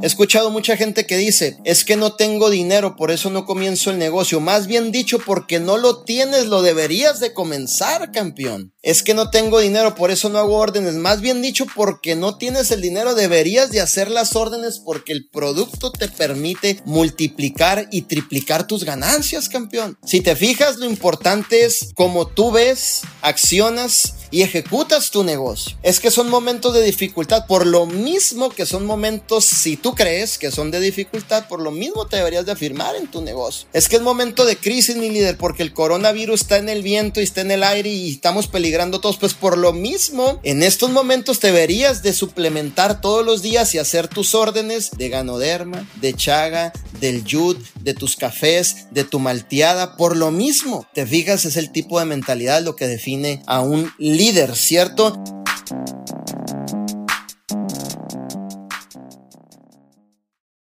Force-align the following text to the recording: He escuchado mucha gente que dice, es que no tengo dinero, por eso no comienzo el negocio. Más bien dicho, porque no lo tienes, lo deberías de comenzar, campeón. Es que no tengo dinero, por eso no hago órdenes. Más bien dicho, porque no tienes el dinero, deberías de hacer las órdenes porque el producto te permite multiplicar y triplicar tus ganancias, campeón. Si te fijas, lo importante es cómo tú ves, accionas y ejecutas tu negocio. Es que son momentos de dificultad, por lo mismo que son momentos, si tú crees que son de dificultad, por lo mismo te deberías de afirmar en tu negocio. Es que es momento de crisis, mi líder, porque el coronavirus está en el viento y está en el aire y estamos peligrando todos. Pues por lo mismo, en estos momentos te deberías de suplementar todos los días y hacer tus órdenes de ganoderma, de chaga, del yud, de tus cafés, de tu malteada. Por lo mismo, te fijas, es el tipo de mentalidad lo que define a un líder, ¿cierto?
He 0.00 0.06
escuchado 0.06 0.50
mucha 0.50 0.76
gente 0.76 1.06
que 1.06 1.16
dice, 1.16 1.58
es 1.64 1.84
que 1.84 1.96
no 1.96 2.14
tengo 2.14 2.50
dinero, 2.50 2.94
por 2.94 3.10
eso 3.10 3.30
no 3.30 3.44
comienzo 3.44 3.90
el 3.90 3.98
negocio. 3.98 4.38
Más 4.38 4.68
bien 4.68 4.92
dicho, 4.92 5.18
porque 5.18 5.58
no 5.58 5.76
lo 5.76 6.04
tienes, 6.04 6.46
lo 6.46 6.62
deberías 6.62 7.18
de 7.18 7.32
comenzar, 7.32 8.12
campeón. 8.12 8.72
Es 8.80 9.02
que 9.02 9.12
no 9.14 9.30
tengo 9.30 9.58
dinero, 9.58 9.96
por 9.96 10.12
eso 10.12 10.28
no 10.28 10.38
hago 10.38 10.56
órdenes. 10.56 10.94
Más 10.94 11.20
bien 11.20 11.42
dicho, 11.42 11.66
porque 11.74 12.14
no 12.14 12.38
tienes 12.38 12.70
el 12.70 12.80
dinero, 12.80 13.16
deberías 13.16 13.70
de 13.72 13.80
hacer 13.80 14.08
las 14.08 14.36
órdenes 14.36 14.78
porque 14.78 15.12
el 15.12 15.28
producto 15.30 15.90
te 15.90 16.06
permite 16.08 16.80
multiplicar 16.84 17.88
y 17.90 18.02
triplicar 18.02 18.68
tus 18.68 18.84
ganancias, 18.84 19.48
campeón. 19.48 19.98
Si 20.06 20.20
te 20.20 20.36
fijas, 20.36 20.76
lo 20.76 20.86
importante 20.86 21.64
es 21.64 21.90
cómo 21.96 22.28
tú 22.28 22.52
ves, 22.52 23.02
accionas 23.20 24.14
y 24.30 24.42
ejecutas 24.42 25.10
tu 25.10 25.24
negocio. 25.24 25.76
Es 25.82 26.00
que 26.00 26.10
son 26.10 26.28
momentos 26.28 26.74
de 26.74 26.82
dificultad, 26.82 27.46
por 27.46 27.66
lo 27.66 27.86
mismo 27.86 28.50
que 28.50 28.66
son 28.66 28.86
momentos, 28.86 29.44
si 29.44 29.76
tú 29.76 29.94
crees 29.94 30.38
que 30.38 30.50
son 30.50 30.70
de 30.70 30.80
dificultad, 30.80 31.48
por 31.48 31.60
lo 31.60 31.70
mismo 31.70 32.06
te 32.06 32.16
deberías 32.16 32.46
de 32.46 32.52
afirmar 32.52 32.96
en 32.96 33.10
tu 33.10 33.22
negocio. 33.22 33.68
Es 33.72 33.88
que 33.88 33.96
es 33.96 34.02
momento 34.02 34.44
de 34.44 34.56
crisis, 34.56 34.96
mi 34.96 35.10
líder, 35.10 35.36
porque 35.36 35.62
el 35.62 35.72
coronavirus 35.72 36.42
está 36.42 36.58
en 36.58 36.68
el 36.68 36.82
viento 36.82 37.20
y 37.20 37.24
está 37.24 37.40
en 37.40 37.50
el 37.50 37.62
aire 37.62 37.90
y 37.90 38.10
estamos 38.10 38.46
peligrando 38.46 39.00
todos. 39.00 39.18
Pues 39.18 39.34
por 39.34 39.58
lo 39.58 39.72
mismo, 39.72 40.40
en 40.42 40.62
estos 40.62 40.90
momentos 40.90 41.40
te 41.40 41.48
deberías 41.48 42.02
de 42.02 42.12
suplementar 42.12 43.00
todos 43.00 43.24
los 43.24 43.42
días 43.42 43.74
y 43.74 43.78
hacer 43.78 44.08
tus 44.08 44.34
órdenes 44.34 44.90
de 44.96 45.08
ganoderma, 45.08 45.88
de 45.96 46.14
chaga, 46.14 46.72
del 47.00 47.24
yud, 47.24 47.56
de 47.88 47.94
tus 47.94 48.16
cafés, 48.16 48.86
de 48.90 49.04
tu 49.04 49.18
malteada. 49.18 49.96
Por 49.96 50.14
lo 50.14 50.30
mismo, 50.30 50.86
te 50.92 51.06
fijas, 51.06 51.46
es 51.46 51.56
el 51.56 51.70
tipo 51.70 51.98
de 51.98 52.04
mentalidad 52.04 52.62
lo 52.62 52.76
que 52.76 52.86
define 52.86 53.42
a 53.46 53.60
un 53.60 53.90
líder, 53.98 54.54
¿cierto? 54.56 55.18